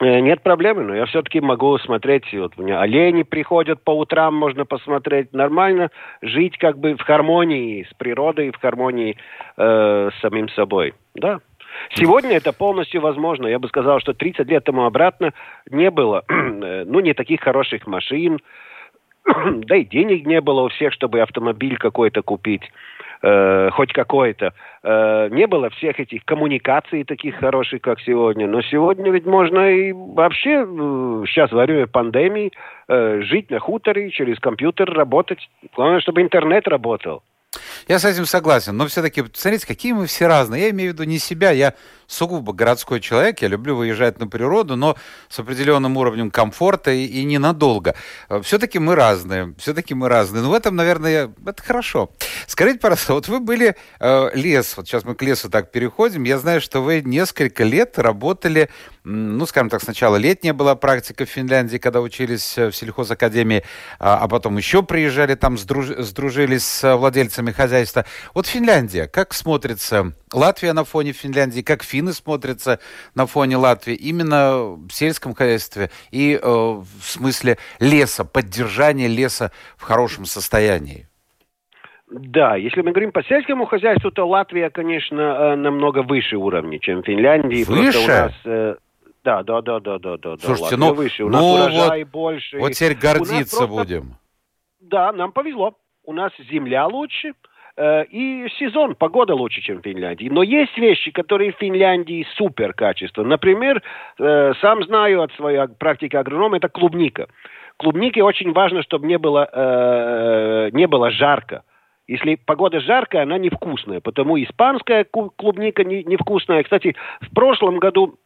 [0.00, 4.34] Э, нет проблемы, но я все-таки могу смотреть, вот у меня олени приходят по утрам,
[4.34, 5.90] можно посмотреть нормально,
[6.22, 9.16] жить как бы в гармонии с природой, в гармонии
[9.56, 10.94] э, с самим собой.
[11.14, 11.40] Да.
[11.94, 13.46] Сегодня это полностью возможно.
[13.46, 15.32] Я бы сказал, что 30 лет тому обратно
[15.70, 18.38] не было, ну, не таких хороших машин,
[19.24, 22.62] да и денег не было у всех, чтобы автомобиль какой-то купить,
[23.22, 24.52] э, хоть какой-то.
[24.82, 28.46] Э, не было всех этих коммуникаций таких хороших, как сегодня.
[28.46, 32.52] Но сегодня ведь можно и вообще, э, сейчас во время пандемии,
[32.88, 35.48] э, жить на хуторе, через компьютер работать.
[35.74, 37.22] Главное, чтобы интернет работал.
[37.86, 40.64] Я с этим согласен, но все-таки, смотрите, какие мы все разные.
[40.64, 41.74] Я имею в виду не себя, я
[42.08, 44.96] сугубо городской человек, я люблю выезжать на природу, но
[45.28, 47.94] с определенным уровнем комфорта и, и ненадолго.
[48.28, 50.42] Э, все-таки мы разные, все-таки мы разные.
[50.42, 52.10] Но в этом, наверное, это хорошо.
[52.46, 56.38] Скажите, пожалуйста, вот вы были э, лес, вот сейчас мы к лесу так переходим, я
[56.38, 58.70] знаю, что вы несколько лет работали
[59.08, 63.64] ну, скажем так, сначала летняя была практика в Финляндии, когда учились э, в сельхозакадемии,
[63.98, 68.04] а, а потом еще приезжали там, сдруж, сдружились с владельцами хозяйства.
[68.34, 72.78] Вот Финляндия, как смотрится Латвия на фоне Финляндии, как финны смотрятся
[73.14, 79.82] на фоне Латвии, именно в сельском хозяйстве и э, в смысле леса, поддержания леса в
[79.82, 81.08] хорошем состоянии?
[82.10, 87.02] Да, если мы говорим по сельскому хозяйству, то Латвия, конечно, э, намного выше уровня, чем
[87.02, 87.64] Финляндия.
[87.64, 87.98] Выше?
[87.98, 88.76] У нас, э,
[89.24, 90.36] да, да, да, да, да, да.
[90.38, 91.24] Слушайте, ну, выше.
[91.24, 92.58] У ну нас урожай вот, больше.
[92.58, 93.66] Вот теперь гордиться просто...
[93.66, 94.14] будем.
[94.80, 95.74] Да, нам повезло.
[96.04, 97.32] У нас земля лучше, э,
[98.10, 100.28] и сезон, погода лучше, чем в Финляндии.
[100.28, 103.22] Но есть вещи, которые в Финляндии супер качество.
[103.22, 103.82] Например,
[104.18, 107.28] э, сам знаю от своей практики агронома, это клубника.
[107.76, 111.62] Клубнике очень важно, чтобы не было, э, не было жарко.
[112.08, 116.64] Если погода жаркая, она невкусная, потому испанская клубника не, невкусная.
[116.64, 118.18] Кстати, в прошлом году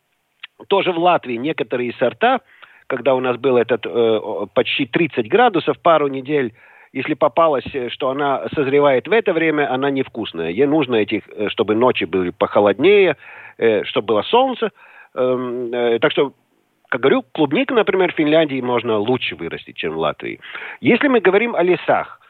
[0.69, 2.41] тоже в Латвии некоторые сорта,
[2.87, 4.21] когда у нас был этот э,
[4.55, 6.55] почти 30 градусов пару недель,
[6.93, 10.51] если попалось, э, что она созревает в это время, она невкусная.
[10.51, 13.17] Ей нужно этих, э, чтобы ночи были похолоднее,
[13.59, 14.71] э, чтобы было солнце.
[15.15, 16.33] Э, э, так что
[16.89, 20.41] как говорю, клубника, например, в Финляндии можно лучше вырастить, чем в Латвии.
[20.83, 22.21] Если мы говорим о лесах,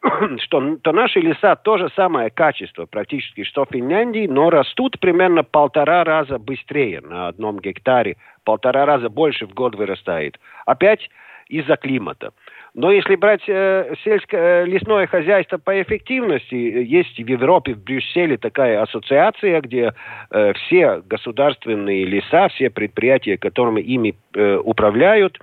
[0.38, 5.44] что то наши леса то же самое качество практически, что в Финляндии, но растут примерно
[5.44, 10.40] полтора раза быстрее на одном гектаре, полтора раза больше в год вырастает.
[10.64, 11.10] Опять
[11.48, 12.32] из-за климата.
[12.74, 18.36] Но если брать э, сельское э, лесное хозяйство по эффективности, есть в Европе, в Брюсселе
[18.36, 19.92] такая ассоциация, где
[20.30, 25.38] э, все государственные леса, все предприятия, которыми ими э, управляют,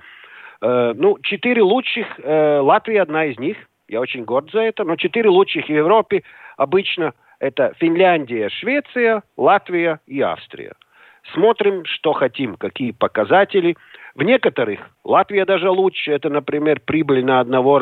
[0.62, 4.84] э, ну, четыре лучших, э, Латвия одна из них, я очень горд за это.
[4.84, 6.22] Но четыре лучших в Европе
[6.56, 10.72] обычно это Финляндия, Швеция, Латвия и Австрия.
[11.34, 13.76] Смотрим, что хотим, какие показатели.
[14.18, 16.10] В некоторых Латвия даже лучше.
[16.10, 17.78] Это, например, прибыль на одного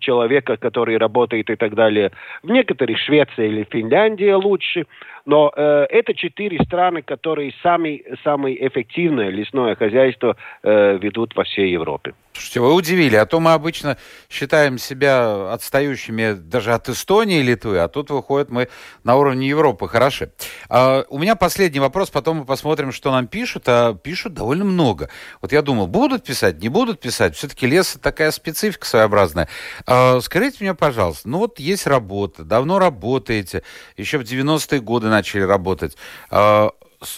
[0.00, 2.10] человека, который работает и так далее.
[2.42, 4.86] В некоторых Швеция или Финляндия лучше.
[5.26, 11.70] Но э, это четыре страны, которые сами, самое эффективное лесное хозяйство э, ведут во всей
[11.72, 12.14] Европе.
[12.34, 13.96] Слушайте, вы удивили, а то мы обычно
[14.28, 18.68] считаем себя отстающими даже от Эстонии и Литвы, а тут выходит мы
[19.04, 19.86] на уровне Европы.
[19.86, 20.26] Хорошо.
[20.68, 25.10] А, у меня последний вопрос, потом мы посмотрим, что нам пишут, а пишут довольно много.
[25.42, 29.48] Вот я думал, будут писать, не будут писать, все-таки лес такая специфика своеобразная.
[29.86, 33.62] А, скажите мне, пожалуйста, ну вот есть работа, давно работаете,
[33.96, 35.96] еще в 90-е годы начали работать.
[36.30, 36.70] А,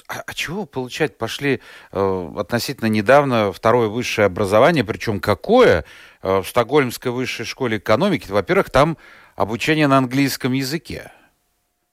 [0.09, 1.61] а, а чего получать пошли
[1.93, 5.85] э, относительно недавно второе высшее образование, причем какое?
[6.23, 8.97] Э, в Стокгольмской высшей школе экономики, во-первых, там
[9.37, 11.13] обучение на английском языке.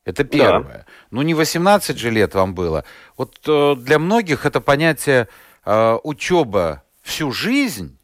[0.05, 0.63] Это первое.
[0.63, 0.85] Да.
[1.11, 2.83] Ну, не 18 же лет вам было.
[3.15, 5.27] Вот э, для многих это понятие
[5.65, 7.97] э, учеба всю жизнь,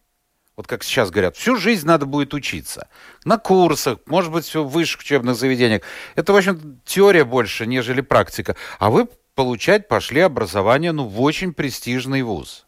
[0.60, 2.90] вот как сейчас говорят, всю жизнь надо будет учиться.
[3.24, 5.84] На курсах, может быть, в высших учебных заведениях.
[6.18, 8.58] Это, в общем, теория больше, нежели практика.
[8.78, 12.68] А вы получать пошли образование ну, в очень престижный вуз.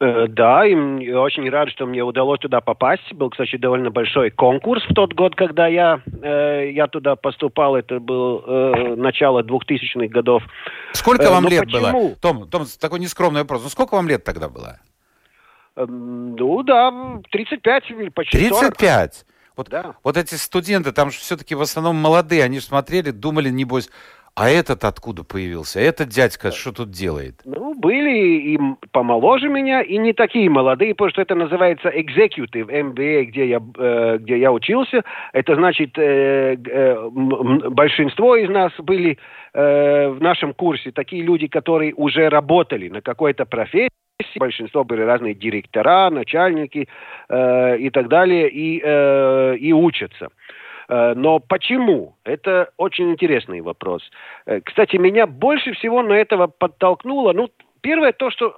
[0.00, 0.74] Э, да, и
[1.12, 3.12] очень рад, что мне удалось туда попасть.
[3.12, 7.76] Был, кстати, довольно большой конкурс в тот год, когда я, э, я туда поступал.
[7.76, 10.42] Это было э, начало 2000-х годов.
[10.92, 11.80] Сколько э, вам Но лет почему?
[11.80, 12.16] было?
[12.22, 13.64] Том, Том, такой нескромный вопрос.
[13.64, 14.78] Ну, сколько вам лет тогда было?
[15.78, 19.14] Эм, ну, да, 35, почти 35?
[19.14, 19.26] 40.
[19.56, 19.94] Вот, да.
[20.04, 23.90] вот эти студенты, там же все-таки в основном молодые, они же смотрели, думали, небось,
[24.34, 25.80] а этот откуда появился?
[25.80, 27.40] Этот дядька что тут делает?
[27.44, 28.58] Ну, были и
[28.92, 34.18] помоложе меня, и не такие молодые, потому что это называется executive MBA, где я, э,
[34.18, 35.02] где я учился.
[35.32, 37.08] Это значит, э, э,
[37.70, 39.18] большинство из нас были
[39.54, 43.90] э, в нашем курсе такие люди, которые уже работали на какой-то профессии,
[44.36, 46.88] большинство были разные директора, начальники
[47.28, 50.28] э, и так далее, и, э, и учатся.
[50.88, 52.16] Э, но почему?
[52.24, 54.02] Это очень интересный вопрос.
[54.46, 57.32] Э, кстати, меня больше всего на этого подтолкнуло.
[57.32, 57.48] Ну,
[57.80, 58.54] первое то, что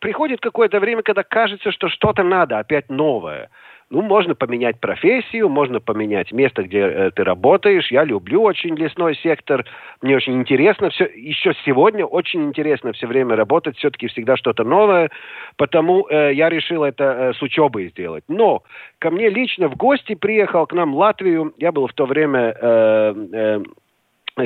[0.00, 3.50] приходит какое-то время, когда кажется, что что-то надо, опять новое.
[3.92, 7.90] Ну, можно поменять профессию, можно поменять место, где э, ты работаешь.
[7.90, 9.66] Я люблю очень лесной сектор.
[10.00, 10.88] Мне очень интересно.
[10.88, 13.76] Все, еще сегодня очень интересно все время работать.
[13.76, 15.10] Все-таки всегда что-то новое.
[15.58, 18.24] Потому э, я решил это э, с учебой сделать.
[18.28, 18.62] Но
[18.98, 21.52] ко мне лично в гости приехал к нам в Латвию.
[21.58, 22.56] Я был в то время...
[22.62, 23.62] Э, э,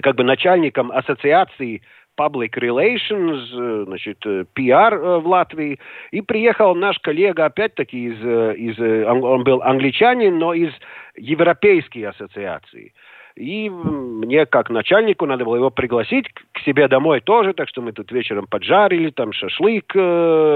[0.03, 1.83] как бы начальником ассоциации
[2.19, 5.79] Public Relations, значит, PR в Латвии.
[6.11, 10.73] И приехал наш коллега, опять-таки, из, из, он был англичанин, но из
[11.17, 12.93] Европейской ассоциации.
[13.37, 17.93] И мне, как начальнику, надо было его пригласить к себе домой тоже, так что мы
[17.93, 19.99] тут вечером поджарили, там шашлык э,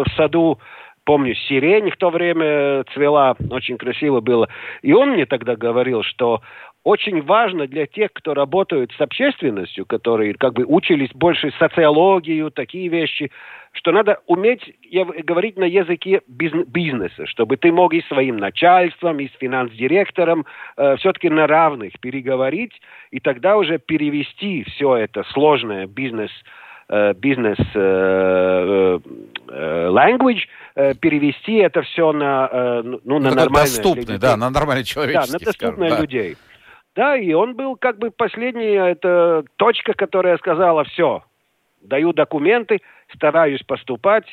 [0.07, 0.59] в саду,
[1.05, 4.49] помню, сирень в то время цвела, очень красиво было.
[4.81, 6.40] И он мне тогда говорил, что
[6.83, 12.88] очень важно для тех, кто работают с общественностью, которые как бы учились больше социологию, такие
[12.88, 13.31] вещи,
[13.73, 14.62] что надо уметь
[15.25, 21.29] говорить на языке бизнеса, чтобы ты мог и своим начальством, и с финанс-директором э, все-таки
[21.29, 22.73] на равных переговорить,
[23.11, 26.31] и тогда уже перевести все это сложное бизнес
[26.88, 28.99] э, бизнес э,
[29.49, 30.47] э, language,
[31.01, 33.64] перевести это все на, ну, на ну, нормальное...
[33.64, 36.35] Доступный, да, на нормальный человеческий, Да, на доступное скажем, людей.
[36.35, 36.51] Да.
[36.96, 41.22] Да, и он был как бы последняя это точка, которая сказала, все,
[41.81, 42.81] даю документы,
[43.14, 44.24] стараюсь поступать,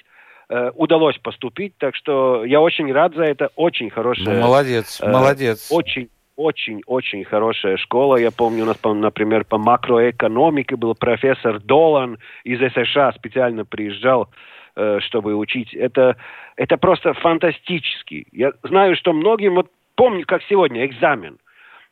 [0.49, 4.35] э, удалось поступить, так что я очень рад за это, очень хорошая...
[4.35, 5.67] Ну, молодец, э, молодец.
[5.71, 8.17] Очень, очень-очень хорошая школа.
[8.17, 14.29] Я помню, у нас, например, по макроэкономике был профессор Долан из США, специально приезжал,
[14.75, 15.75] э, чтобы учить.
[15.75, 16.17] Это,
[16.55, 18.25] это просто фантастически.
[18.31, 21.37] Я знаю, что многим, вот помню, как сегодня, экзамен–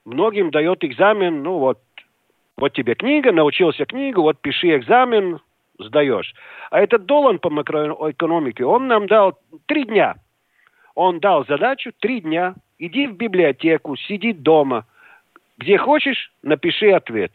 [0.05, 1.79] многим дает экзамен, ну вот,
[2.57, 5.39] вот тебе книга, научился книгу, вот пиши экзамен,
[5.79, 6.33] сдаешь.
[6.71, 10.15] А этот Долан по макроэкономике, он нам дал три дня.
[10.93, 12.55] Он дал задачу три дня.
[12.79, 14.85] Иди в библиотеку, сиди дома.
[15.57, 17.31] Где хочешь, напиши ответ.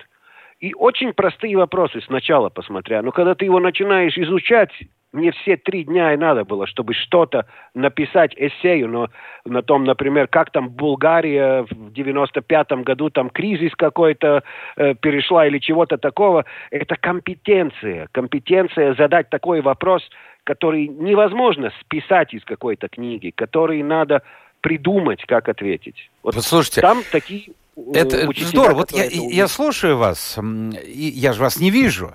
[0.61, 3.03] И очень простые вопросы сначала посмотря.
[3.03, 4.71] Но когда ты его начинаешь изучать,
[5.13, 9.09] мне все три дня и надо было, чтобы что-то написать эссею но,
[9.45, 14.43] на том, например, как там Булгария в 95-м году, там кризис какой-то
[14.77, 16.45] э, перешла или чего-то такого.
[16.71, 18.09] Это компетенция.
[18.13, 20.03] Компетенция задать такой вопрос,
[20.45, 24.23] который невозможно списать из какой-то книги, который надо
[24.61, 26.11] придумать, как ответить.
[26.23, 27.53] Вот Послушайте, там такие
[27.95, 28.75] это учителя, здорово.
[28.79, 30.39] Вот я, я слушаю вас,
[30.85, 32.15] и я же вас не вижу.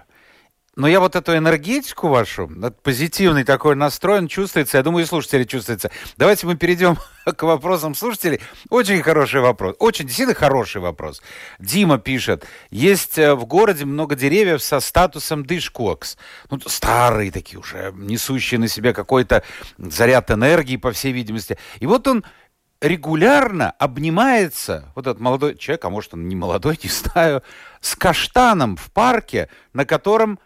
[0.76, 2.50] Но я вот эту энергетику вашу,
[2.84, 4.78] позитивный такой настроен чувствуется.
[4.78, 5.90] Я думаю, и слушатели чувствуется.
[6.18, 8.42] Давайте мы перейдем к вопросам слушателей.
[8.70, 9.76] Очень хороший вопрос.
[9.80, 11.22] Очень действительно хороший вопрос.
[11.60, 12.46] Дима пишет.
[12.72, 16.18] Есть э, в городе много деревьев со статусом дышкокс.
[16.52, 19.44] Ну, старые такие уже, несущие на себе какой-то
[19.78, 21.58] заряд энергии, по всей видимости.
[21.80, 22.26] И вот он
[22.82, 27.44] регулярно обнимается, вот этот молодой человек, а может он не молодой, не знаю,
[27.80, 30.38] с каштаном в парке, на котором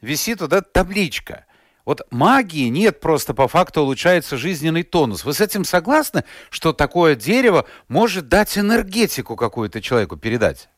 [0.00, 1.46] висит вот эта табличка.
[1.86, 5.24] Вот магии нет, просто по факту улучшается жизненный тонус.
[5.24, 10.68] Вы с этим согласны, что такое дерево может дать энергетику какую-то человеку передать?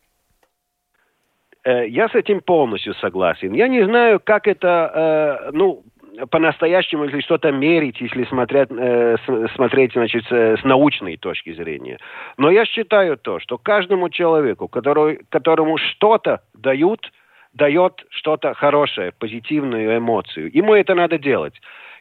[1.65, 3.53] Э, я с этим полностью согласен.
[3.53, 5.85] Я не знаю, как это, э, ну,
[6.31, 9.17] по-настоящему, если что-то мерить, если смотреть, э,
[9.55, 11.99] смотреть значит, с научной точки зрения.
[12.37, 17.11] Но я считаю то, что каждому человеку, который, которому что-то дают,
[17.55, 20.51] дает что-то хорошее, позитивную эмоцию.
[20.53, 21.55] Ему это надо делать.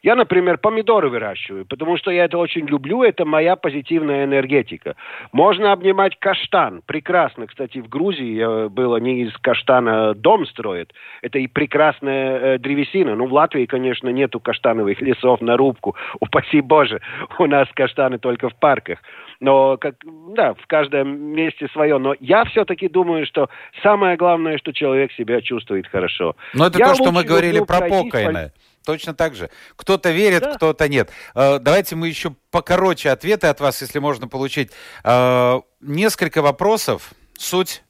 [0.03, 4.95] Я, например, помидоры выращиваю, потому что я это очень люблю, это моя позитивная энергетика.
[5.31, 7.45] Можно обнимать каштан, прекрасно.
[7.45, 13.15] Кстати, в Грузии было не из каштана дом строят, это и прекрасная э, древесина.
[13.15, 17.01] Ну, в Латвии, конечно, нету каштановых лесов на рубку, упаси Боже,
[17.37, 18.99] у нас каштаны только в парках.
[19.39, 19.95] Но, как,
[20.35, 21.97] да, в каждом месте свое.
[21.97, 23.49] Но я все-таки думаю, что
[23.81, 26.35] самое главное, что человек себя чувствует хорошо.
[26.53, 28.51] Но это я то, что мы говорили про покойное.
[28.85, 29.49] Точно так же.
[29.75, 30.55] Кто-то верит, да.
[30.55, 31.09] кто-то нет.
[31.35, 34.71] Э, давайте мы еще покороче ответы от вас, если можно получить.
[35.03, 37.13] Э, несколько вопросов.
[37.37, 37.83] Суть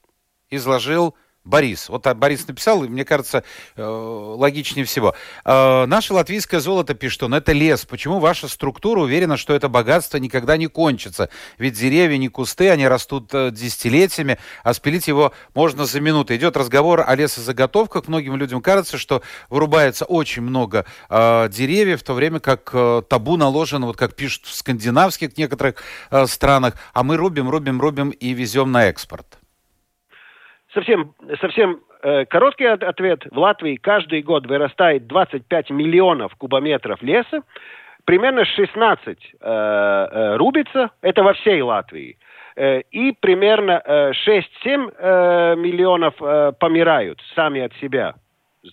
[0.49, 1.89] изложил Борис.
[1.89, 3.43] Вот Борис написал, и мне кажется,
[3.75, 5.15] э, логичнее всего.
[5.43, 7.83] Э, наше латвийское золото, пишет он, это лес.
[7.85, 11.29] Почему ваша структура уверена, что это богатство никогда не кончится?
[11.57, 16.35] Ведь деревья не кусты, они растут э, десятилетиями, а спилить его можно за минуту.
[16.35, 18.07] Идет разговор о лесозаготовках.
[18.07, 22.71] Многим людям кажется, что вырубается очень много деревьев, в то время как
[23.07, 25.75] табу наложено, вот как пишут в скандинавских некоторых
[26.25, 29.40] странах, а мы рубим, рубим, рубим и везем на экспорт
[30.73, 33.25] совсем, совсем э, короткий ответ.
[33.31, 37.41] В Латвии каждый год вырастает 25 миллионов кубометров леса,
[38.05, 42.17] примерно 16 э, э, рубится, это во всей Латвии.
[42.55, 44.43] Э, и примерно э, 6-7
[44.97, 48.15] э, миллионов э, помирают сами от себя,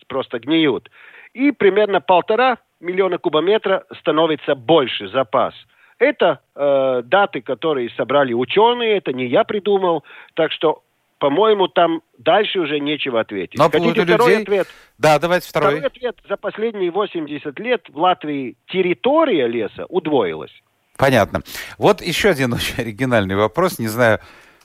[0.08, 0.90] просто гниют.
[1.34, 5.54] И примерно полтора миллиона кубометра становится больше запас.
[5.98, 10.82] Это э, даты, которые собрали ученые, это не я придумал, так что
[11.18, 13.58] по-моему, там дальше уже нечего ответить.
[13.58, 14.42] Но ну, Хотите второй людей...
[14.42, 14.68] ответ?
[14.98, 15.72] Да, давайте второй.
[15.72, 16.16] Второй ответ.
[16.28, 20.52] За последние 80 лет в Латвии территория леса удвоилась.
[20.96, 21.42] Понятно.
[21.78, 23.78] Вот еще один очень оригинальный вопрос.
[23.78, 24.20] Не знаю,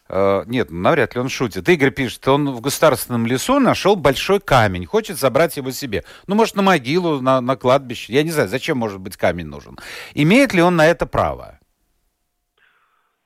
[0.10, 1.68] э, нет, навряд ли он шутит.
[1.70, 6.04] Игорь пишет, он в государственном лесу нашел большой камень, хочет забрать его себе.
[6.28, 8.14] Ну, может, на могилу, на, на кладбище.
[8.14, 9.78] Я не знаю, зачем, может быть, камень нужен.
[10.14, 11.60] Имеет ли он на это право?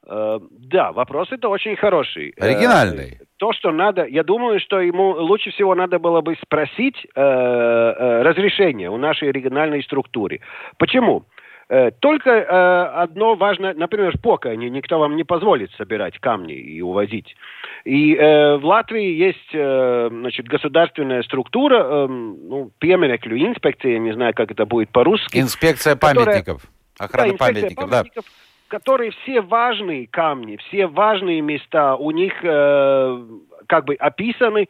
[0.09, 2.33] Э, да, вопрос это очень хороший.
[2.37, 3.19] Э, Оригинальный.
[3.37, 8.21] То, что надо, я думаю, что ему лучше всего надо было бы спросить э, э,
[8.23, 10.39] разрешение у нашей региональной структуры.
[10.77, 11.25] Почему?
[11.69, 17.35] Э, только э, одно важно, например, пока никто вам не позволит собирать камни и увозить.
[17.83, 24.33] И э, в Латвии есть э, значит, государственная структура, э, ну, пieminekļu инспекция, не знаю,
[24.33, 25.37] как это будет по-русски.
[25.37, 26.65] Инспекция памятников.
[26.97, 28.31] Которая, охрана да, памятников, памятников, да
[28.67, 33.25] которые все важные камни, все важные места у них э,
[33.67, 34.67] как бы описаны,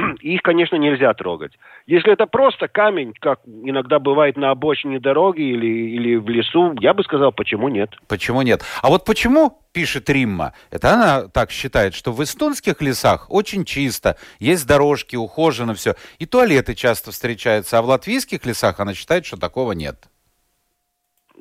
[0.20, 1.52] их, конечно, нельзя трогать.
[1.86, 6.94] Если это просто камень, как иногда бывает на обочине дороги или, или в лесу, я
[6.94, 7.90] бы сказал, почему нет.
[8.08, 8.62] Почему нет?
[8.82, 14.16] А вот почему, пишет Римма, это она так считает, что в эстонских лесах очень чисто,
[14.38, 19.36] есть дорожки, ухожено все, и туалеты часто встречаются, а в латвийских лесах она считает, что
[19.36, 20.08] такого нет.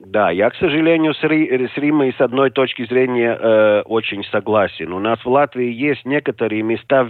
[0.06, 4.94] Да, я, к сожалению, с, Ри, с Римой с одной точки зрения э, очень согласен.
[4.94, 7.10] У нас в Латвии есть некоторые места в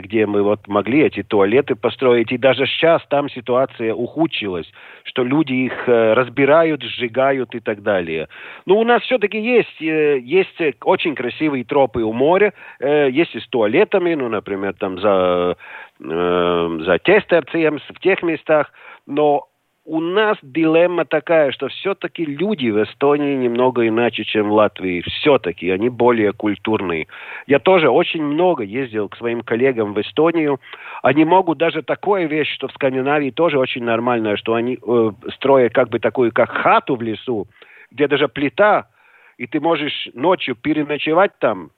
[0.00, 4.66] где мы вот могли эти туалеты построить, и даже сейчас там ситуация ухудшилась,
[5.04, 8.28] что люди их э, разбирают, сжигают и так далее.
[8.64, 13.40] Но у нас все-таки есть, э, есть очень красивые тропы у моря, э, есть и
[13.40, 15.56] с туалетами, ну, например, там за,
[16.02, 18.72] э, за Тестерцием, в тех местах,
[19.06, 19.48] но
[19.84, 25.02] у нас дилемма такая, что все-таки люди в Эстонии немного иначе, чем в Латвии.
[25.02, 27.08] Все-таки они более культурные.
[27.46, 30.60] Я тоже очень много ездил к своим коллегам в Эстонию.
[31.02, 35.72] Они могут даже такое вещь, что в Скандинавии тоже очень нормальное, что они э, строят
[35.72, 37.48] как бы такую, как хату в лесу,
[37.90, 38.88] где даже плита,
[39.36, 41.70] и ты можешь ночью переночевать там.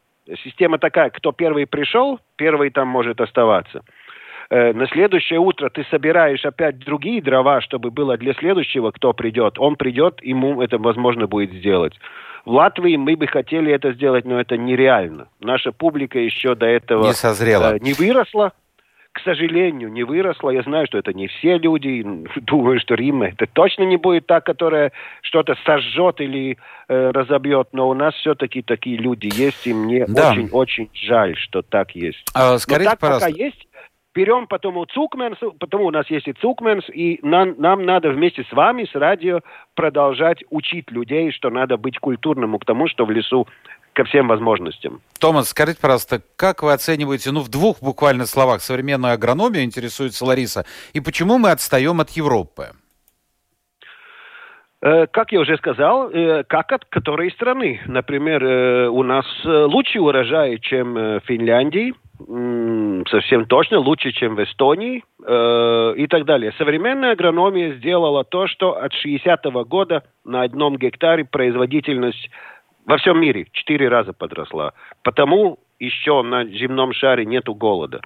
[0.42, 3.82] Система такая, кто первый пришел, первый там может оставаться.
[4.50, 9.58] Э, на следующее утро ты собираешь опять другие дрова, чтобы было для следующего, кто придет.
[9.58, 11.94] Он придет, ему это возможно будет сделать.
[12.44, 15.28] В Латвии мы бы хотели это сделать, но это нереально.
[15.40, 17.76] Наша публика еще до этого не, созрела.
[17.76, 18.52] Э, не выросла.
[19.12, 20.50] К сожалению, не выросла.
[20.50, 22.04] Я знаю, что это не все люди.
[22.42, 24.92] Думаю, что Рима это точно не будет та, которая
[25.22, 27.68] что-то сожжет или э, разобьет.
[27.72, 30.90] Но у нас все-таки такие люди есть, и мне очень-очень да.
[30.92, 32.22] жаль, что так есть.
[32.34, 33.30] А, скажите, но так пожалуйста.
[33.30, 33.66] пока есть,
[34.14, 38.52] берем потому Цукменс, потому у нас есть и Цукменс, и нам, нам надо вместе с
[38.52, 39.40] вами, с радио,
[39.74, 43.46] продолжать учить людей, что надо быть культурным к тому, что в лесу
[43.92, 45.00] ко всем возможностям.
[45.20, 50.64] Томас, скажите, пожалуйста, как вы оцениваете, ну, в двух буквально словах, современную агрономию, интересуется Лариса,
[50.92, 52.70] и почему мы отстаем от Европы?
[54.82, 57.80] Э, как я уже сказал, э, как от которой страны.
[57.86, 61.94] Например, э, у нас лучший урожай, чем в Финляндии,
[62.26, 66.52] совсем точно лучше, чем в Эстонии э, и так далее.
[66.58, 72.30] Современная агрономия сделала то, что от 60-го года на одном гектаре производительность
[72.86, 74.72] во всем мире четыре раза подросла.
[75.02, 78.00] Потому еще на земном шаре нету голода.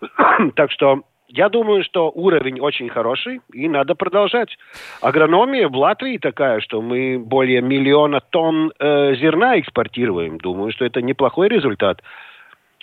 [0.56, 4.58] так что я думаю, что уровень очень хороший, и надо продолжать.
[5.00, 10.36] Агрономия в Латвии такая, что мы более миллиона тонн э, зерна экспортируем.
[10.38, 12.02] Думаю, что это неплохой результат.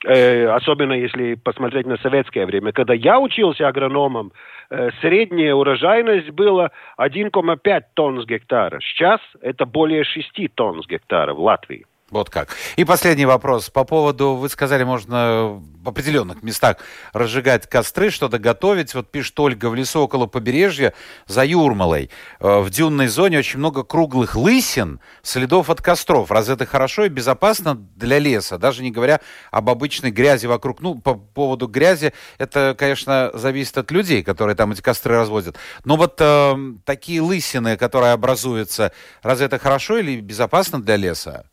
[0.06, 2.72] Э, особенно если посмотреть на советское время.
[2.72, 4.32] Когда я учился агрономом,
[4.70, 8.80] э, средняя урожайность была 1,5 тонн с гектара.
[8.80, 11.86] Сейчас это более 6 тонн с гектара в Латвии.
[12.12, 12.50] Вот как.
[12.76, 13.70] И последний вопрос.
[13.70, 16.78] По поводу, вы сказали, можно в определенных местах
[17.14, 18.96] разжигать костры, что-то готовить.
[18.96, 20.94] Вот пишет Ольга, в лесу около побережья
[21.28, 22.10] за Юрмалой.
[22.40, 26.32] Э, в дюнной зоне очень много круглых лысин, следов от костров.
[26.32, 29.20] Раз это хорошо и безопасно для леса, даже не говоря
[29.52, 30.82] об обычной грязи вокруг.
[30.82, 35.58] Ну, по поводу грязи, это, конечно, зависит от людей, которые там эти костры разводят.
[35.86, 36.56] Но вот э,
[36.86, 38.92] такие лысины, которые образуются,
[39.22, 41.46] разве это хорошо или безопасно для леса?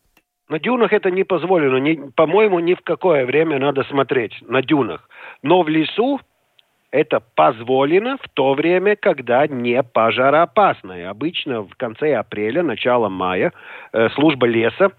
[0.49, 1.77] На дюнах это не позволено.
[1.77, 5.09] Не, по-моему, ни в какое время надо смотреть на дюнах.
[5.43, 6.19] Но в лесу
[6.91, 10.93] это позволено в то время, когда не пожароопасно.
[10.93, 13.51] И обычно в конце апреля, начало мая
[13.91, 14.91] э, служба леса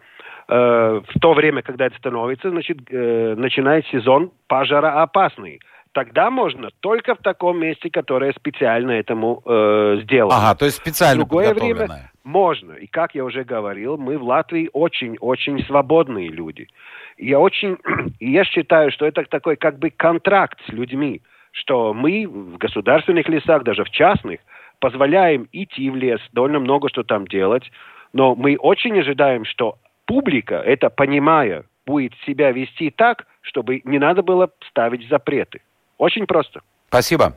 [0.48, 5.60] э, в то время, когда это становится, значит, э, начинает сезон пожароопасный.
[5.92, 10.36] Тогда можно только в таком месте, которое специально этому э, сделано.
[10.36, 12.72] Ага, то есть специально Другое время можно.
[12.72, 16.68] И как я уже говорил, мы в Латвии очень-очень свободные люди.
[17.16, 17.78] Я очень,
[18.20, 21.22] я считаю, что это такой как бы контракт с людьми,
[21.52, 24.40] что мы в государственных лесах, даже в частных,
[24.80, 27.64] позволяем идти в лес, довольно много что там делать,
[28.12, 34.22] но мы очень ожидаем, что публика, это понимая, будет себя вести так, чтобы не надо
[34.22, 35.60] было ставить запреты.
[35.98, 36.60] Очень просто.
[36.88, 37.36] Спасибо.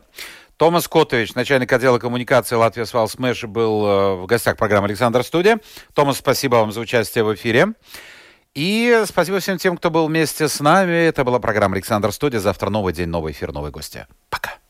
[0.57, 5.59] Томас Котович, начальник отдела коммуникации Latvijas valsts meži, был э, в гостях программы «Александр Студия».
[5.95, 7.73] Томас, спасибо вам за участие в эфире.
[8.53, 11.07] И спасибо всем тем, кто был вместе с нами.
[11.07, 12.39] Это была программа «Александр Студия».
[12.39, 14.05] Завтра новый день, новый эфир, новые гости.
[14.29, 14.60] Пока.